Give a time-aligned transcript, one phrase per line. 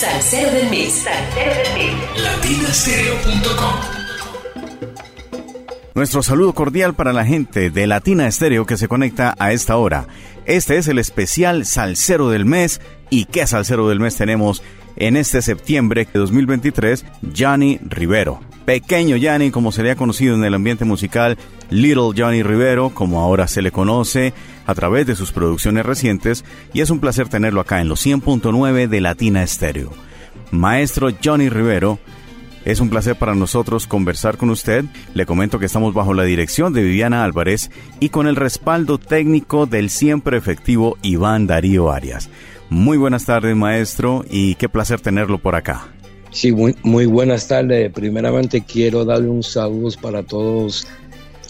[0.00, 0.94] Salsero del mes.
[0.94, 2.22] Salsero del mes.
[2.22, 3.74] Latinastereo.com
[5.94, 10.06] Nuestro saludo cordial para la gente de Latina Estéreo que se conecta a esta hora.
[10.46, 12.80] Este es el especial Salsero del Mes.
[13.10, 14.62] ¿Y qué Salsero del Mes tenemos
[14.96, 17.04] en este septiembre de 2023?
[17.36, 18.40] Johnny Rivero.
[18.70, 21.36] Pequeño Johnny, como se le ha conocido en el ambiente musical,
[21.70, 24.32] Little Johnny Rivero, como ahora se le conoce,
[24.64, 28.86] a través de sus producciones recientes, y es un placer tenerlo acá en los 100.9
[28.86, 29.90] de Latina Estéreo.
[30.52, 31.98] Maestro Johnny Rivero,
[32.64, 34.84] es un placer para nosotros conversar con usted.
[35.14, 39.66] Le comento que estamos bajo la dirección de Viviana Álvarez y con el respaldo técnico
[39.66, 42.30] del siempre efectivo Iván Darío Arias.
[42.68, 45.88] Muy buenas tardes, maestro, y qué placer tenerlo por acá.
[46.30, 47.92] Sí, muy, muy buenas tardes.
[47.92, 50.86] Primeramente quiero darle un saludo para todos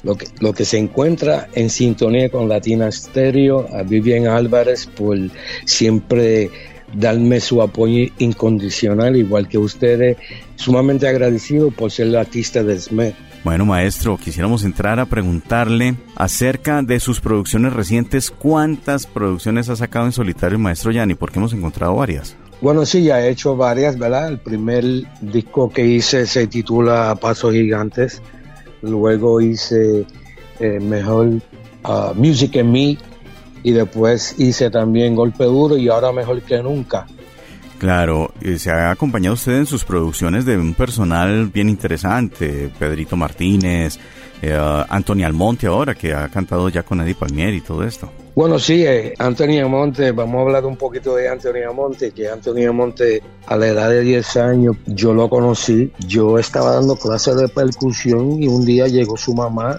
[0.02, 5.18] lo que, lo que se encuentra en sintonía con Latina Stereo, a Vivian Álvarez por
[5.66, 6.50] siempre
[6.94, 10.16] darme su apoyo incondicional, igual que ustedes,
[10.56, 13.14] sumamente agradecido por ser el artista de SME.
[13.44, 18.30] Bueno, maestro, quisiéramos entrar a preguntarle acerca de sus producciones recientes.
[18.30, 21.14] ¿Cuántas producciones ha sacado en solitario maestro Yanni?
[21.14, 22.36] Porque hemos encontrado varias.
[22.60, 24.28] Bueno, sí, ya he hecho varias, ¿verdad?
[24.28, 24.84] El primer
[25.20, 28.20] disco que hice se titula Pasos Gigantes.
[28.82, 30.04] Luego hice
[30.58, 31.26] eh, Mejor
[31.84, 32.98] uh, Music en Me,
[33.62, 37.06] y después hice también Golpe Duro y ahora mejor que nunca.
[37.78, 43.98] Claro, se ha acompañado usted en sus producciones de un personal bien interesante, Pedrito Martínez,
[44.42, 48.12] eh, Antonio Almonte ahora, que ha cantado ya con Eddie Palmieri y todo esto.
[48.34, 52.70] Bueno, sí, eh, Antonio Almonte, vamos a hablar un poquito de Antonio Almonte, que Antonio
[52.70, 57.48] Almonte a la edad de 10 años yo lo conocí, yo estaba dando clases de
[57.48, 59.78] percusión y un día llegó su mamá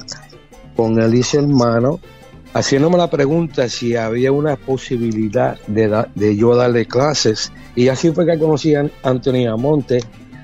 [0.75, 1.99] con él y su hermano
[2.53, 7.51] haciéndome la pregunta si había una posibilidad de, de yo darle clases.
[7.75, 9.99] Y así fue que conocí a Antonio Monte,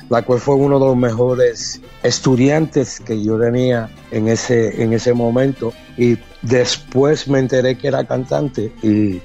[0.09, 5.13] la cual fue uno de los mejores estudiantes que yo tenía en ese, en ese
[5.13, 5.73] momento.
[5.97, 9.21] Y después me enteré que era cantante y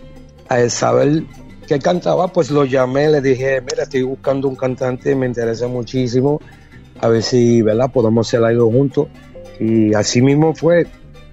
[0.49, 1.25] al saber
[1.67, 6.41] que cantaba, pues lo llamé, le dije, mira, estoy buscando un cantante, me interesa muchísimo,
[7.01, 7.63] a ver si.
[7.93, 9.09] Podemos hacer algo juntos.
[9.61, 10.87] Y así mismo fue,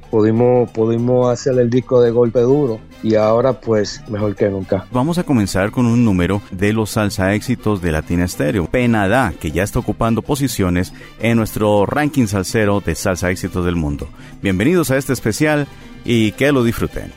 [0.09, 4.85] pudimos, pudimos hacer el disco de golpe duro y ahora pues mejor que nunca.
[4.91, 8.67] Vamos a comenzar con un número de los salsa éxitos de Latina Stereo.
[8.67, 14.07] Penada, que ya está ocupando posiciones en nuestro ranking salsero de salsa éxitos del mundo.
[14.41, 15.67] Bienvenidos a este especial
[16.05, 17.13] y que lo disfruten.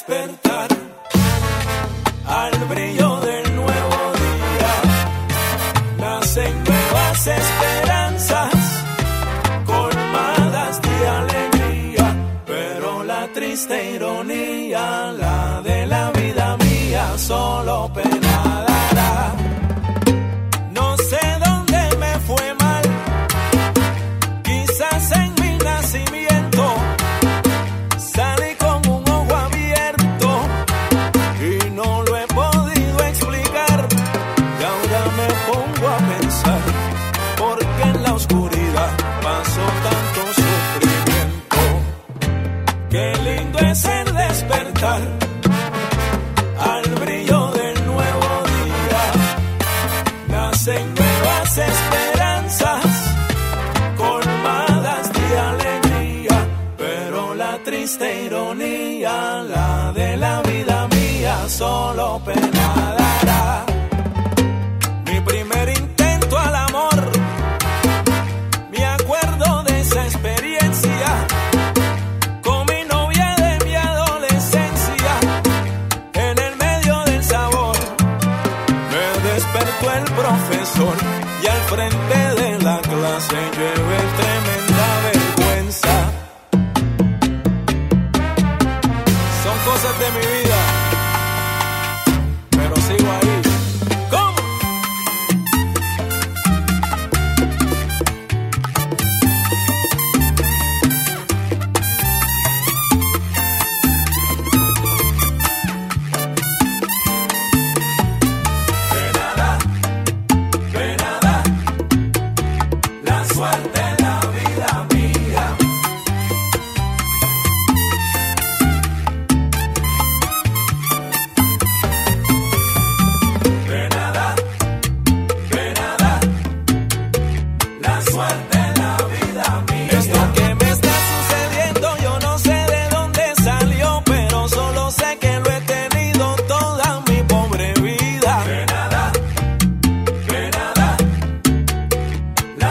[0.00, 0.68] Despertar
[2.26, 4.74] al brillo del nuevo día.
[5.98, 8.54] Nacen nuevas esperanzas,
[9.66, 12.16] colmadas de alegría,
[12.46, 18.19] pero la triste ironía, la de la vida mía, solo al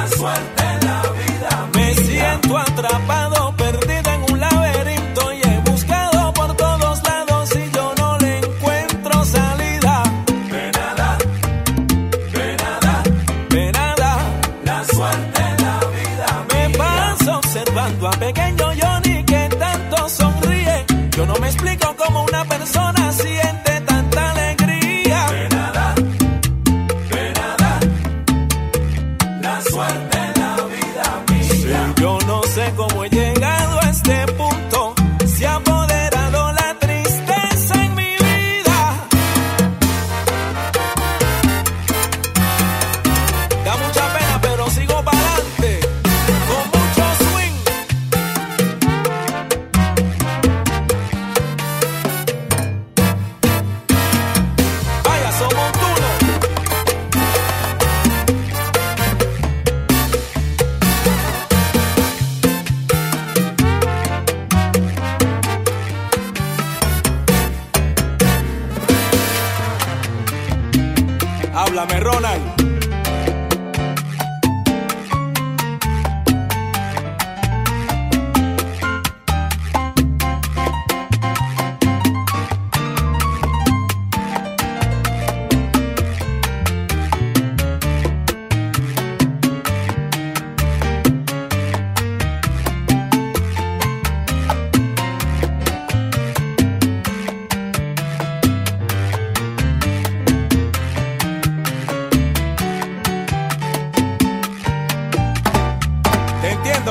[0.09, 1.69] suerte en la vida.
[1.73, 3.38] Me siento atrapado.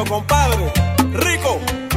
[0.05, 0.73] compadre.
[1.13, 1.88] Rico.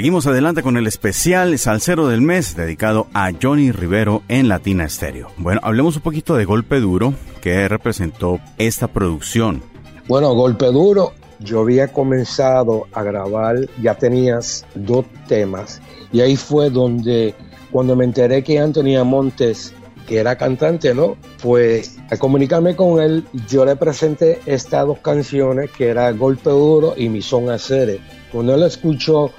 [0.00, 5.28] Seguimos adelante con el especial Salcero del Mes dedicado a Johnny Rivero en Latina Estéreo.
[5.36, 7.12] Bueno, hablemos un poquito de Golpe Duro
[7.42, 9.62] que representó esta producción.
[10.08, 16.70] Bueno, Golpe Duro, yo había comenzado a grabar, ya tenías dos temas y ahí fue
[16.70, 17.34] donde
[17.70, 19.74] cuando me enteré que Antonio Montes
[20.06, 21.18] que era cantante, ¿no?
[21.42, 26.94] Pues al comunicarme con él, yo le presenté estas dos canciones que era Golpe Duro
[26.96, 28.00] y Mi Son Acere.
[28.32, 29.30] Cuando él escuchó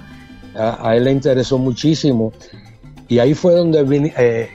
[0.55, 2.33] a, él le interesó muchísimo.
[3.07, 4.49] Y ahí fue donde vine, eh,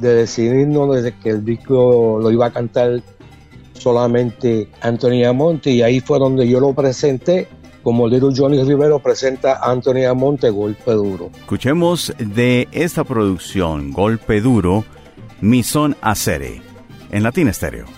[0.00, 3.02] de decidirnos desde que el disco lo iba a cantar
[3.72, 7.48] solamente Antonio Monte y ahí fue donde yo lo presenté
[7.82, 11.30] como Little Johnny Rivero presenta a Antonio Monte Golpe Duro.
[11.38, 14.84] Escuchemos de esta producción Golpe Duro,
[15.40, 16.60] Mi Son Acere,
[17.10, 17.97] en Latina Estéreo.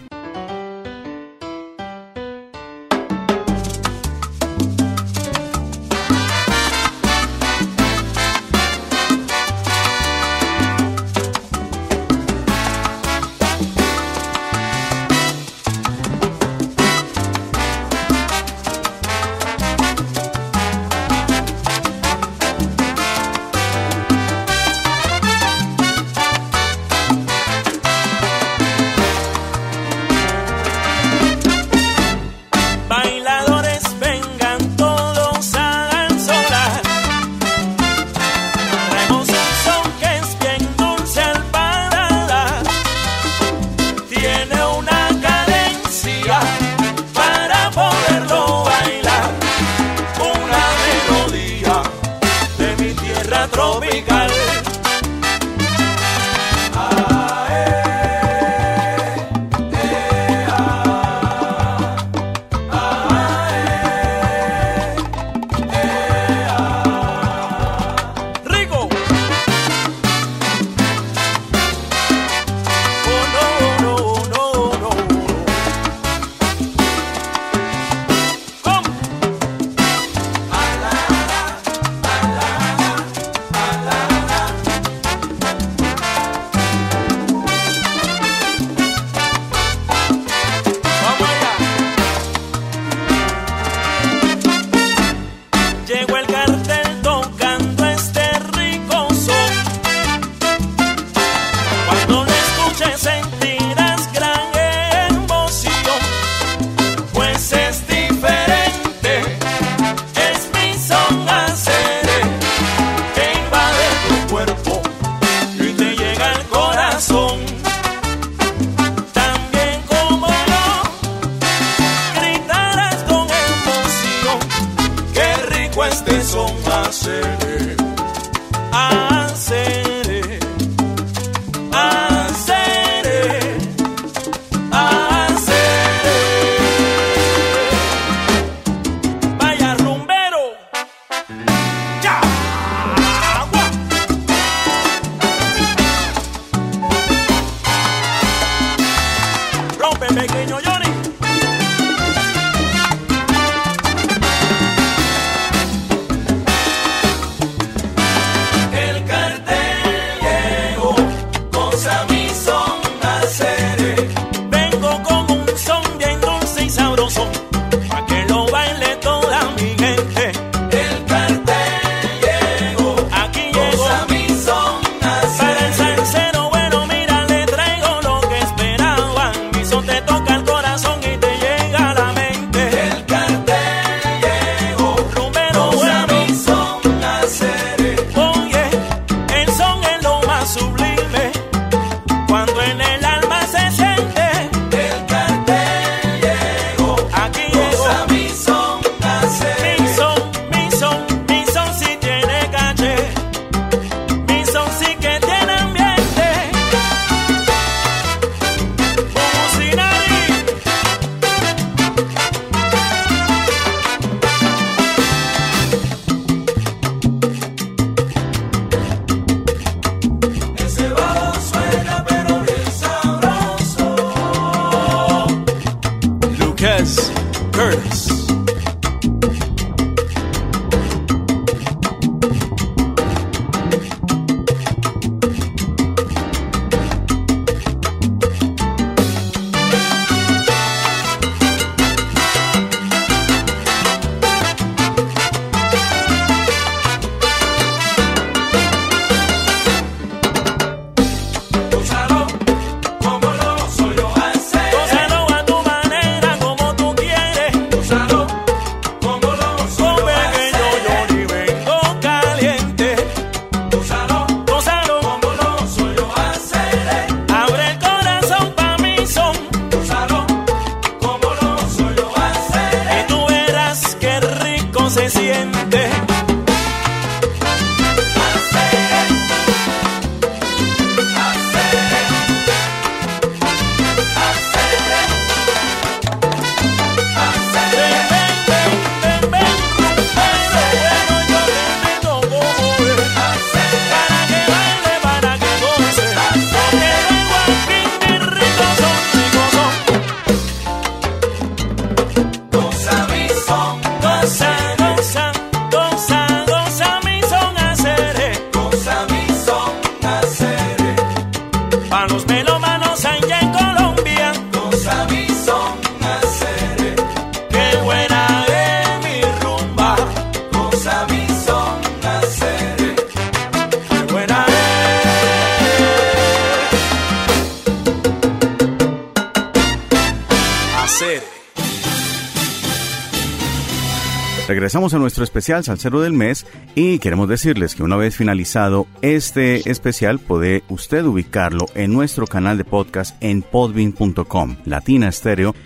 [334.71, 336.47] Regresamos a nuestro especial Salsero del Mes
[336.77, 342.57] y queremos decirles que una vez finalizado este especial puede usted ubicarlo en nuestro canal
[342.57, 345.57] de podcast en podbean.com, Latina Estéreo.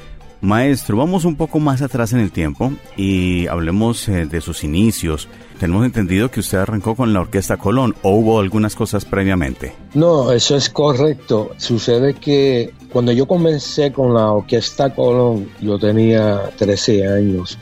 [0.41, 5.29] Maestro, vamos un poco más atrás en el tiempo y hablemos eh, de sus inicios.
[5.61, 9.75] Tenemos entendido que usted arrancó con la Orquesta Colón o hubo algunas cosas previamente.
[9.93, 11.51] No, eso es correcto.
[11.59, 17.59] Sucede que cuando yo comencé con la Orquesta Colón, yo tenía 13 años,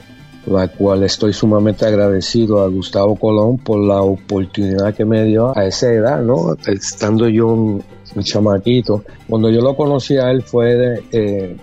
[0.46, 5.66] la cual estoy sumamente agradecido a Gustavo Colón por la oportunidad que me dio a
[5.66, 6.56] esa edad, ¿no?
[6.66, 7.84] Estando yo un,
[8.22, 9.04] chamaquito.
[9.28, 11.56] Cuando yo lo conocí a él fue eh,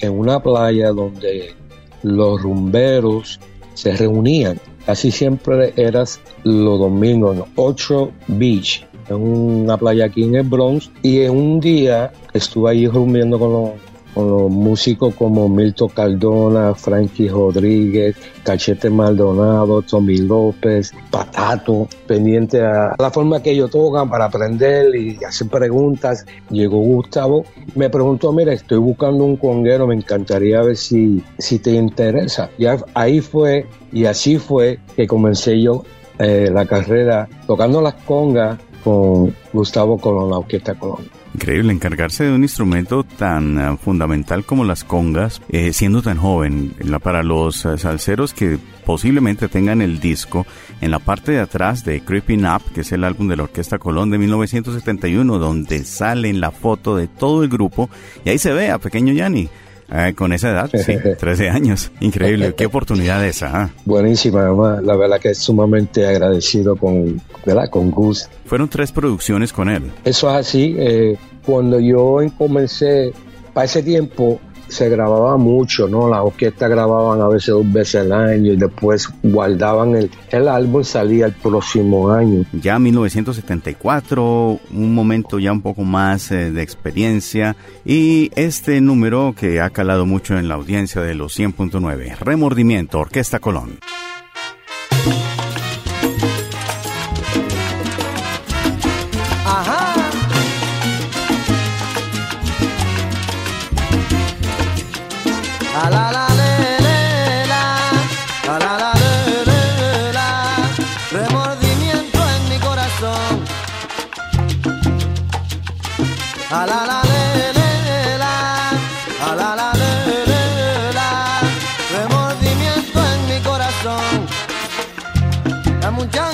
[0.00, 1.54] en una playa donde
[2.02, 3.38] los rumberos
[3.74, 4.58] se reunían.
[4.86, 7.46] Casi siempre eras los domingos, ¿no?
[7.56, 10.90] 8 Beach, en una playa aquí en el Bronx.
[11.02, 13.70] Y en un día estuve ahí rumbeando con los,
[14.14, 22.94] con los músicos como Milton Cardona, Frankie Rodríguez, Cachete Maldonado, Tommy López, Patato, pendiente a
[22.98, 26.26] la forma que ellos tocan para aprender y hacer preguntas.
[26.50, 31.72] Llegó Gustavo, me preguntó, mira, estoy buscando un conguero, me encantaría ver si, si te
[31.72, 32.50] interesa.
[32.58, 35.84] Y ahí fue, y así fue que comencé yo
[36.18, 41.08] eh, la carrera tocando las congas con Gustavo Colón, la Orquesta Colón.
[41.34, 46.74] Increíble encargarse de un instrumento tan uh, fundamental como las congas, eh, siendo tan joven.
[47.02, 50.44] Para los uh, salseros que posiblemente tengan el disco
[50.80, 53.78] en la parte de atrás de Creeping Up, que es el álbum de la Orquesta
[53.78, 57.88] Colón de 1971, donde sale en la foto de todo el grupo,
[58.24, 59.48] y ahí se ve a Pequeño Yanni.
[59.92, 61.90] Eh, con esa edad, sí, 13 años.
[62.00, 63.64] Increíble, qué oportunidad esa.
[63.64, 63.68] ¿eh?
[63.84, 67.68] Buenísima, además, la verdad que es sumamente agradecido con, ¿verdad?
[67.70, 68.28] con Gus.
[68.46, 69.90] Fueron tres producciones con él.
[70.04, 70.76] Eso es así.
[70.78, 73.12] Eh, cuando yo comencé,
[73.52, 74.40] para ese tiempo,
[74.70, 76.08] se grababa mucho, ¿no?
[76.08, 80.84] Las orquestas grababan a veces dos veces al año y después guardaban el, el álbum,
[80.84, 82.44] salía el próximo año.
[82.52, 89.60] Ya 1974, un momento ya un poco más eh, de experiencia y este número que
[89.60, 93.78] ha calado mucho en la audiencia de los 100.9, Remordimiento, Orquesta Colón.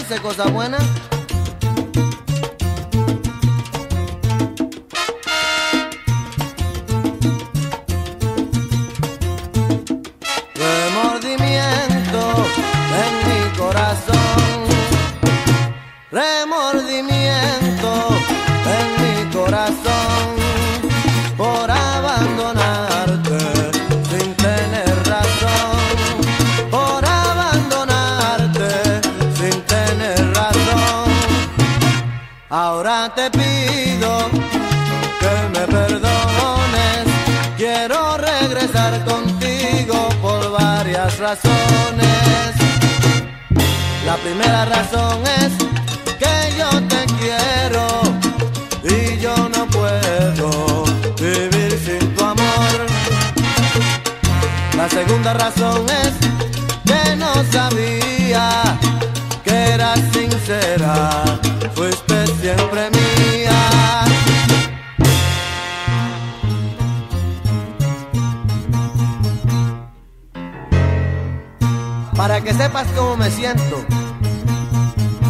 [0.08, 1.15] dice cosas buenas.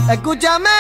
[0.09, 0.76] Escúchame.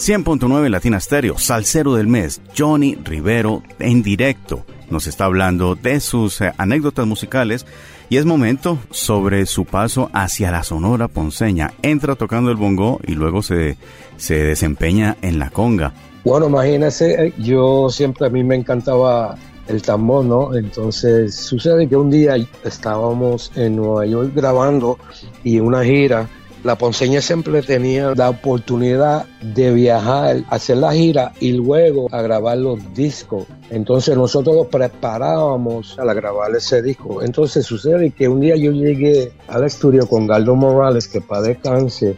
[0.00, 4.64] 100.9 Latina Stereo, Salsero del Mes, Johnny Rivero en directo.
[4.88, 7.66] Nos está hablando de sus eh, anécdotas musicales
[8.08, 11.74] y es momento sobre su paso hacia la Sonora Ponceña.
[11.82, 13.76] Entra tocando el bongo y luego se,
[14.16, 15.92] se desempeña en la conga.
[16.24, 19.36] Bueno, imagínese, eh, yo siempre a mí me encantaba
[19.68, 20.54] el tambor, ¿no?
[20.54, 24.98] Entonces sucede que un día estábamos en Nueva York grabando
[25.44, 26.26] y una gira.
[26.62, 32.58] La Ponceña siempre tenía la oportunidad de viajar, hacer la gira y luego a grabar
[32.58, 33.46] los discos.
[33.70, 37.22] Entonces nosotros nos preparábamos a grabar ese disco.
[37.22, 42.16] Entonces sucede que un día yo llegué al estudio con Galdo Morales, que para descanse,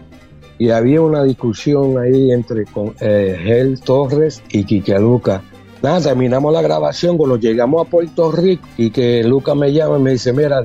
[0.58, 5.42] y había una discusión ahí entre con, eh, Gel Torres y Quique Luca
[5.82, 10.02] Nada, terminamos la grabación cuando llegamos a Puerto Rico y que Luca me llama y
[10.02, 10.62] me dice, mira,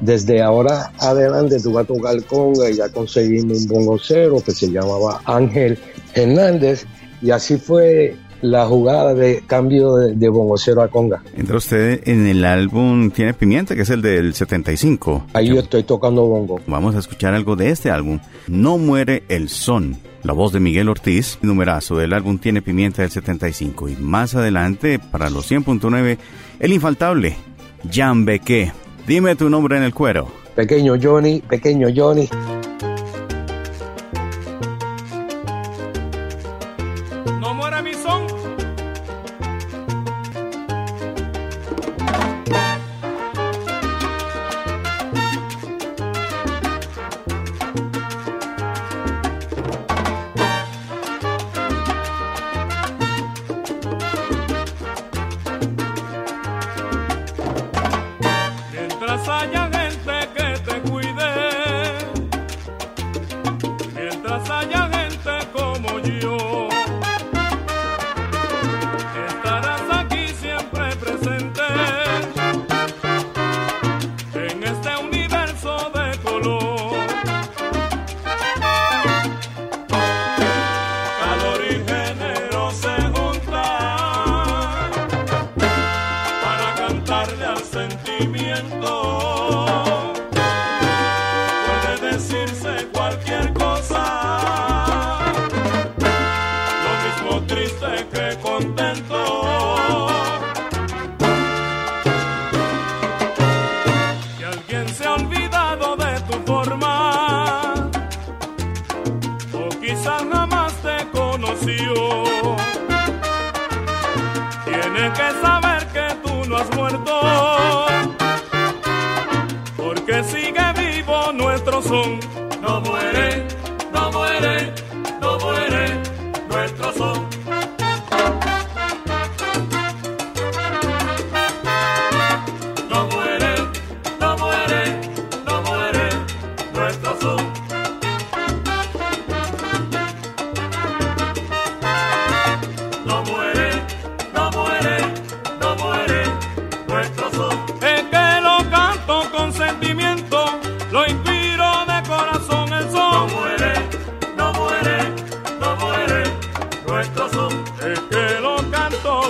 [0.00, 4.70] desde ahora adelante tú vas a tocar conga y ya conseguimos un bongocero que se
[4.70, 5.76] llamaba Ángel
[6.14, 6.86] Hernández
[7.20, 11.20] y así fue la jugada de cambio de, de bongocero a conga.
[11.36, 15.26] Entra usted en el álbum Tiene Pimienta, que es el del 75.
[15.32, 16.60] Ahí yo estoy tocando bongo.
[16.68, 18.20] Vamos a escuchar algo de este álbum.
[18.46, 19.96] No muere el son.
[20.22, 23.88] La voz de Miguel Ortiz, numerazo del álbum Tiene Pimienta del 75.
[23.88, 26.18] Y más adelante, para los 100.9,
[26.58, 27.36] el infaltable,
[27.90, 28.72] Jan Beque.
[29.06, 30.28] Dime tu nombre en el cuero.
[30.54, 32.28] Pequeño Johnny, pequeño Johnny.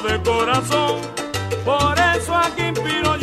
[0.03, 0.09] Mi
[0.67, 1.01] son.
[1.65, 3.20] No muere nuestro son.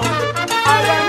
[0.00, 1.05] corazón.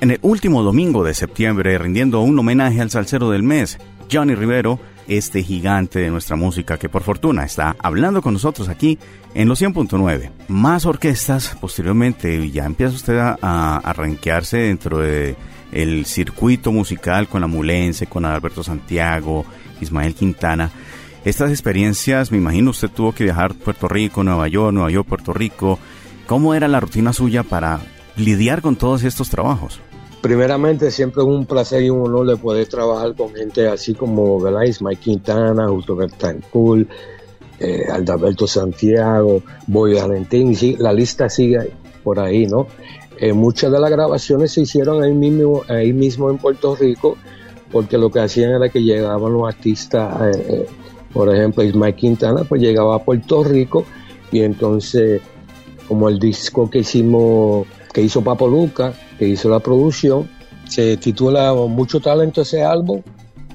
[0.00, 3.76] En el último domingo de septiembre rindiendo un homenaje al salsero del mes,
[4.10, 8.98] Johnny Rivero, este gigante de nuestra música que por fortuna está hablando con nosotros aquí
[9.34, 10.30] en los 100.9.
[10.48, 15.36] Más orquestas posteriormente ya empieza usted a, a arranquearse dentro de
[15.72, 19.44] el circuito musical con la Mulense, con Alberto Santiago,
[19.82, 20.70] Ismael Quintana.
[21.26, 25.34] Estas experiencias, me imagino usted tuvo que viajar Puerto Rico, Nueva York, Nueva York, Puerto
[25.34, 25.78] Rico.
[26.26, 27.78] ¿Cómo era la rutina suya para
[28.16, 29.80] lidiar con todos estos trabajos?
[30.20, 34.40] Primeramente, siempre es un placer y un honor de poder trabajar con gente así como
[34.40, 34.62] ¿verdad?
[34.62, 36.88] Ismael Quintana, Justo Bertancul,
[37.60, 42.66] eh, Aldaberto Santiago, Boy Valentín, sí, la lista sigue por ahí, ¿no?
[43.18, 47.16] Eh, muchas de las grabaciones se hicieron ahí mismo, ahí mismo en Puerto Rico,
[47.72, 50.66] porque lo que hacían era que llegaban los artistas, eh, eh,
[51.12, 53.84] por ejemplo, Ismael Quintana, pues llegaba a Puerto Rico
[54.30, 55.22] y entonces,
[55.88, 60.28] como el disco que hicimos, que hizo Papo Luca, que hizo la producción,
[60.68, 63.00] se titula Mucho Talento ese álbum,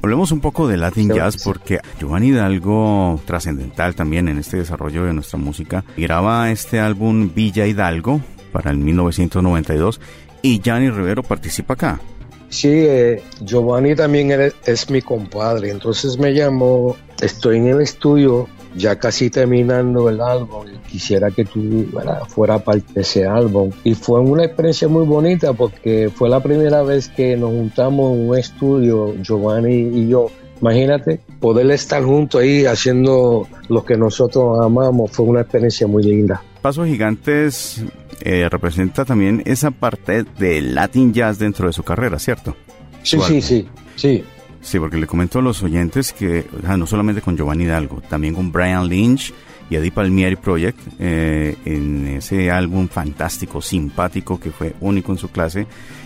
[0.02, 5.04] Hablemos un poco de Latin Sí, Jazz porque Giovanni Hidalgo, trascendental también en este desarrollo
[5.04, 8.20] de nuestra música, graba este álbum Villa Hidalgo
[8.52, 10.02] para el 1992
[10.42, 12.02] y Gianni Rivero participa acá.
[12.50, 18.48] Sí, eh, Giovanni también es, es mi compadre, entonces me llamó, estoy en el estudio
[18.76, 22.24] ya casi terminando el álbum, y quisiera que tú ¿verdad?
[22.28, 23.72] fuera parte de ese álbum.
[23.84, 28.30] Y fue una experiencia muy bonita porque fue la primera vez que nos juntamos en
[28.30, 30.28] un estudio, Giovanni y yo.
[30.62, 36.44] Imagínate, poder estar juntos ahí haciendo lo que nosotros amamos fue una experiencia muy linda.
[36.62, 37.84] Pasos Gigantes
[38.22, 42.56] eh, representa también esa parte del Latin Jazz dentro de su carrera, ¿cierto?
[43.02, 44.24] Sí, sí, sí, sí.
[44.62, 46.46] Sí, porque le comento a los oyentes que
[46.78, 49.34] no solamente con Giovanni Hidalgo, también con Brian Lynch
[49.70, 55.30] y Eddie Palmieri Project, eh, en ese álbum fantástico, simpático, que fue único en su
[55.30, 55.66] clase,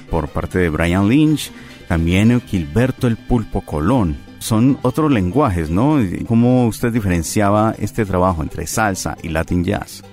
[0.10, 1.52] por parte de Brian Lynch,
[1.88, 4.18] también Gilberto el Pulpo Colón.
[4.40, 6.00] Son otros lenguajes, ¿no?
[6.28, 10.04] ¿Cómo usted diferenciaba este trabajo entre salsa y Latin Jazz?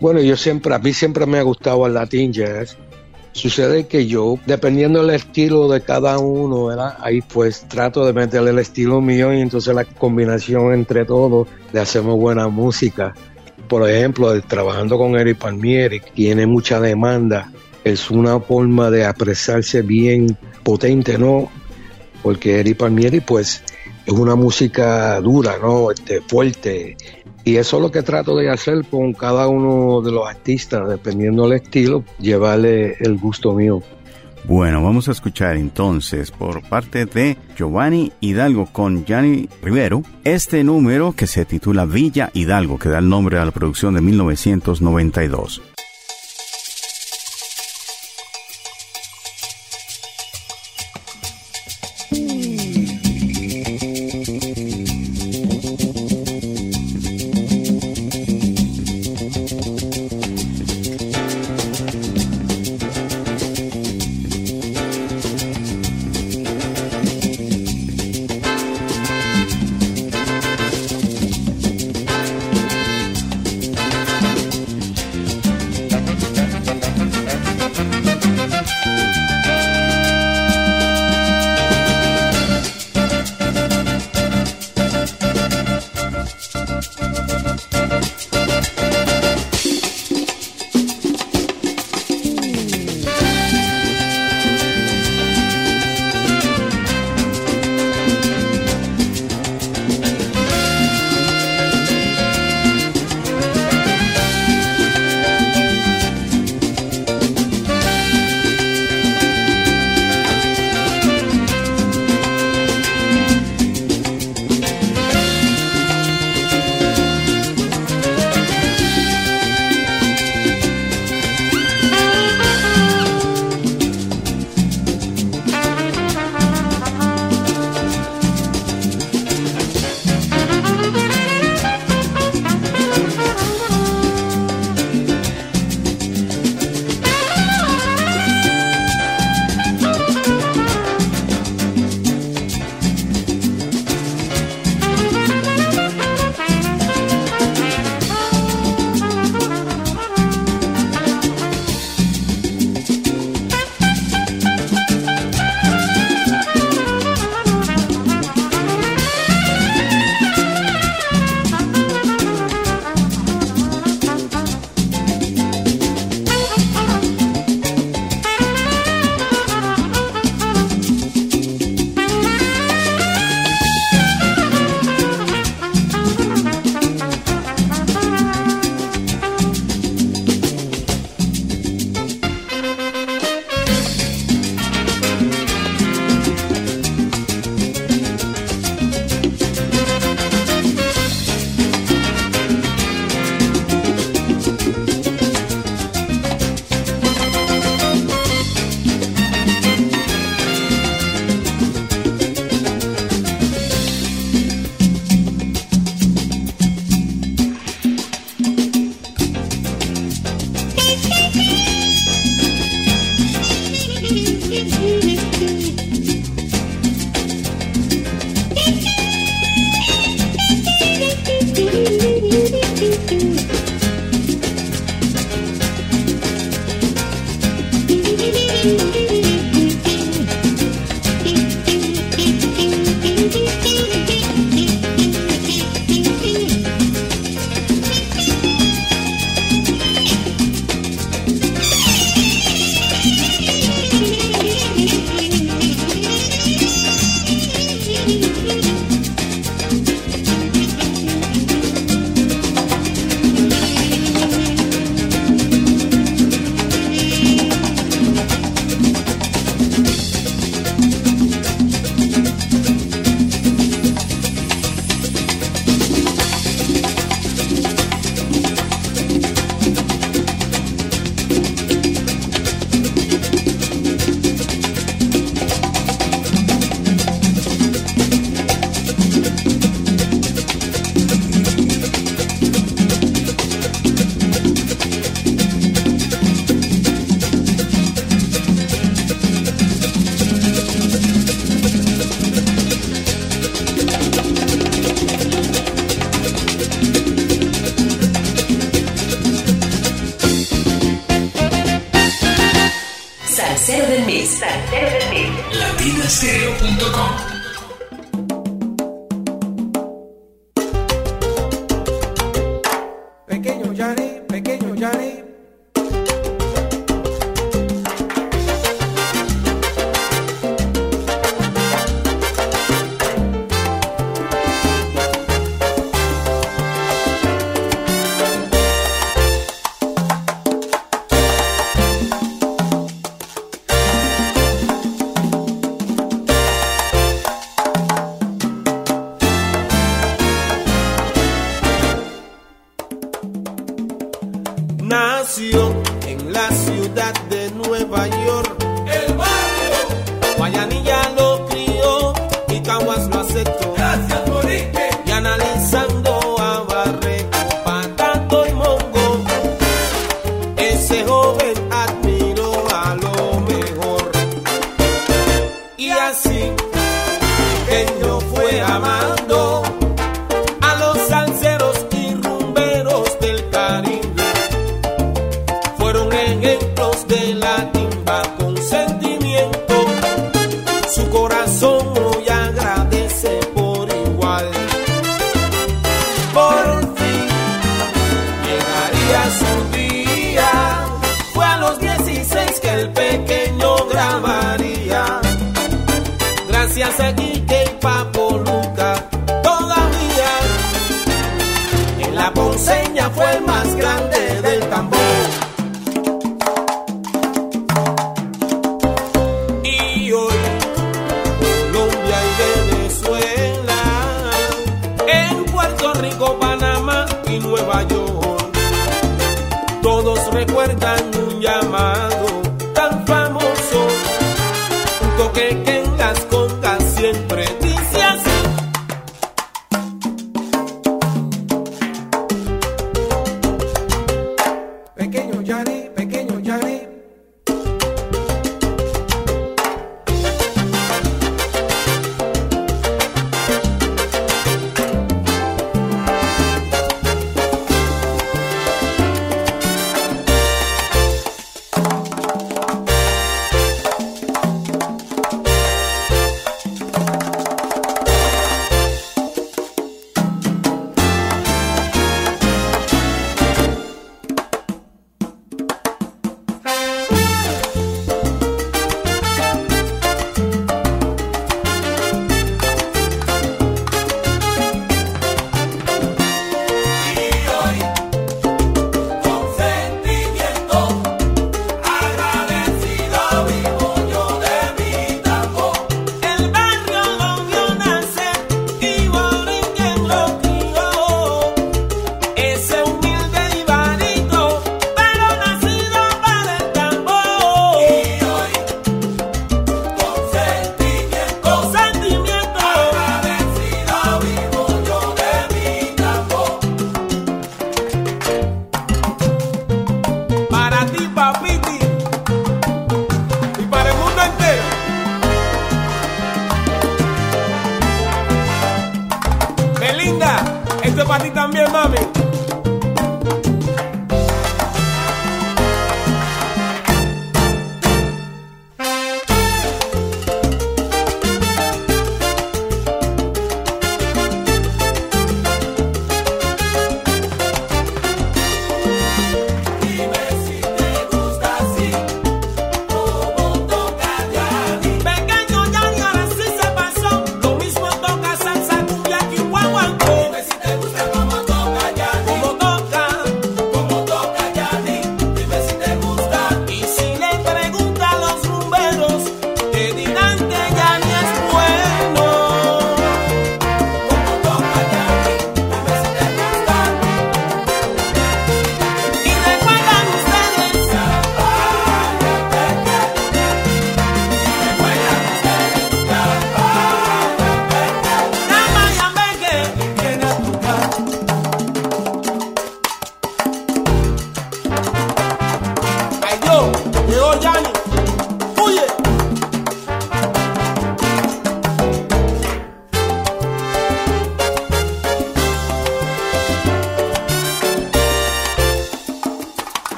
[0.00, 2.76] Bueno, yo siempre, a mí siempre me ha gustado el Latin Jazz.
[3.36, 6.96] Sucede que yo, dependiendo del estilo de cada uno, ¿verdad?
[7.00, 11.80] ahí pues trato de meterle el estilo mío y entonces la combinación entre todos le
[11.80, 13.14] hacemos buena música.
[13.68, 17.52] Por ejemplo, trabajando con Eric Palmieri, tiene mucha demanda,
[17.84, 21.50] es una forma de apresarse bien potente, ¿no?
[22.22, 23.62] Porque Eric Palmieri pues
[24.06, 25.90] es una música dura, ¿no?
[25.90, 26.96] Este, fuerte,
[27.46, 31.44] y eso es lo que trato de hacer con cada uno de los artistas, dependiendo
[31.44, 33.80] del estilo, llevarle el gusto mío.
[34.48, 41.12] Bueno, vamos a escuchar entonces por parte de Giovanni Hidalgo con Gianni Rivero este número
[41.12, 45.75] que se titula Villa Hidalgo, que da el nombre a la producción de 1992.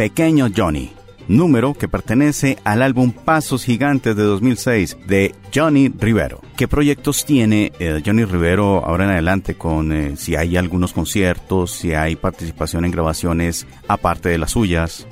[0.00, 0.90] Pequeño Johnny,
[1.28, 6.40] número que pertenece al álbum Pasos Gigantes de 2006 de Johnny Rivero.
[6.56, 11.72] ¿Qué proyectos tiene eh, Johnny Rivero ahora en adelante con eh, si hay algunos conciertos,
[11.72, 15.06] si hay participación en grabaciones aparte de las suyas?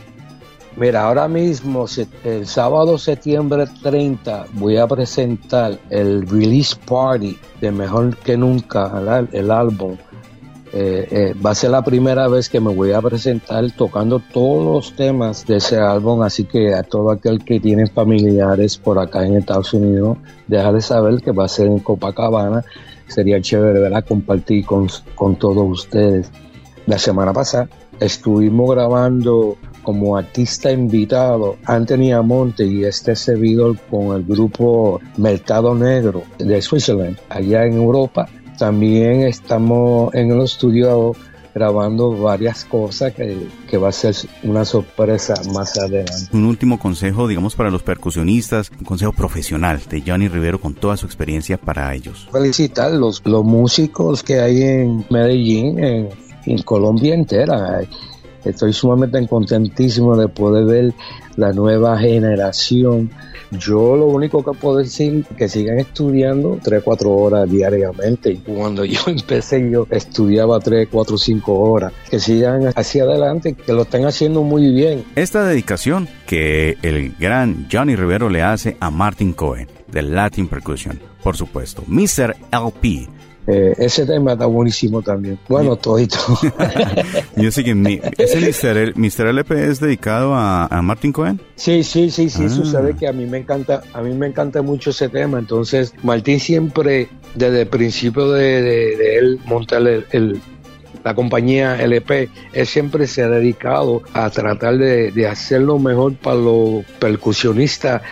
[0.79, 1.87] Mira, ahora mismo,
[2.25, 8.93] el sábado septiembre 30, voy a presentar el release party de Mejor que Nunca,
[9.33, 9.97] el, álbum.
[10.73, 14.65] Eh, eh, va a ser la primera vez que me voy a presentar tocando todos
[14.65, 19.25] los temas de ese álbum, así que a todo aquel que tiene familiares por acá
[19.25, 22.65] en Estados Unidos, de saber que va a ser en Copacabana.
[23.07, 24.05] Sería chévere ¿verdad?
[24.07, 26.31] compartir con, con todos ustedes.
[26.87, 27.69] La semana pasada
[28.01, 36.25] estuvimos grabando como artista invitado Anthony Amonte y este servidor con el grupo Mercado Negro
[36.39, 38.29] de Switzerland, allá en Europa.
[38.59, 41.15] También estamos en el estudio
[41.55, 46.29] grabando varias cosas que, que, va a ser una sorpresa más adelante.
[46.33, 50.97] Un último consejo, digamos, para los percusionistas, un consejo profesional de Johnny Rivero con toda
[50.97, 52.29] su experiencia para ellos.
[52.31, 56.09] Felicitar los, los músicos que hay en Medellín, en,
[56.47, 57.81] en Colombia entera.
[58.45, 60.95] Estoy sumamente contentísimo de poder ver
[61.37, 63.11] la nueva generación.
[63.51, 68.41] Yo lo único que puedo decir es que sigan estudiando 3, 4 horas diariamente.
[68.45, 71.93] Cuando yo empecé yo estudiaba 3, 4, 5 horas.
[72.11, 75.05] Que sigan hacia adelante, que lo estén haciendo muy bien.
[75.17, 81.01] Esta dedicación que el gran Johnny Rivero le hace a Martin Cohen de Latin Percussion,
[81.23, 81.83] por supuesto.
[81.87, 82.37] Mr.
[82.53, 83.09] LP
[83.51, 85.39] eh, ese tema está buenísimo también.
[85.49, 86.19] Bueno, todito.
[87.37, 89.27] Yo sé que mi, ese Mr.
[89.29, 91.41] LP es dedicado a, Martin Cohen.
[91.57, 92.43] Sí, sí, sí, sí.
[92.45, 92.49] Ah.
[92.51, 95.39] Sucede que a mí me encanta, a mí me encanta mucho ese tema.
[95.39, 100.43] Entonces, Martín siempre, desde el principio de, él montar el,
[101.03, 106.37] la compañía LP, él siempre se ha dedicado a tratar de, de hacerlo mejor para
[106.37, 108.03] los percusionistas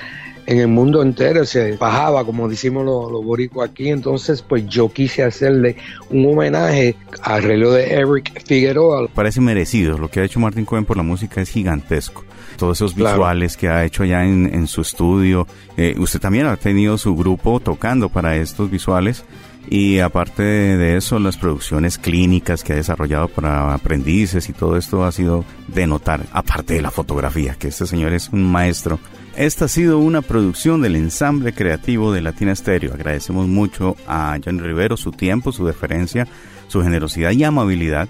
[0.46, 3.88] en el mundo entero se bajaba, como decimos los, los aquí.
[3.88, 5.76] Entonces, pues yo quise hacerle
[6.10, 9.08] un homenaje al reloj de Eric Figueroa.
[9.08, 9.98] Parece merecido.
[9.98, 12.24] Lo que ha hecho Martin Cohen por la música es gigantesco.
[12.56, 15.46] Todos esos visuales que ha hecho allá en, su estudio.
[15.76, 19.24] Eh, usted también ha tenido su grupo tocando para estos visuales.
[19.68, 25.04] Y aparte de eso, las producciones clínicas que ha desarrollado para aprendices y todo esto
[25.04, 29.00] ha sido de notar, aparte de la fotografía, que este señor es un maestro
[29.36, 32.94] esta ha sido una producción del ensamble creativo de Latina Stereo.
[32.94, 36.26] Agradecemos mucho a Johnny Rivero su tiempo, su deferencia,
[36.68, 38.08] su generosidad y amabilidad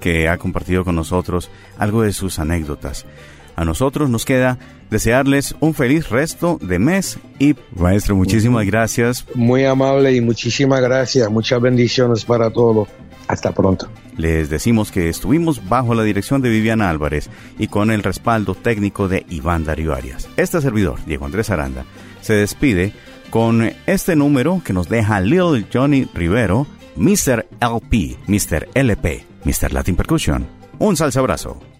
[0.00, 3.06] que ha compartido con nosotros algo de sus anécdotas.
[3.56, 4.58] A nosotros nos queda
[4.90, 9.24] desearles un feliz resto de mes y maestro, muchísimas gracias.
[9.34, 11.30] Muy amable y muchísimas gracias.
[11.30, 12.88] Muchas bendiciones para todos.
[13.28, 13.88] Hasta pronto.
[14.16, 19.08] Les decimos que estuvimos bajo la dirección de Viviana Álvarez y con el respaldo técnico
[19.08, 20.28] de Iván Darío Arias.
[20.36, 21.84] Este servidor, Diego Andrés Aranda,
[22.20, 22.92] se despide
[23.30, 27.46] con este número que nos deja Lil Johnny Rivero, Mr.
[27.60, 28.68] LP, Mr.
[28.74, 29.72] LP, Mr.
[29.72, 30.46] Latin Percussion.
[30.78, 31.73] Un salsa abrazo.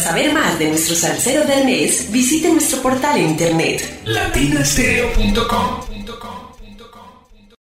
[0.00, 5.79] Saber más de nuestro salsero del mes, visite nuestro portal en internet latinastereo.com.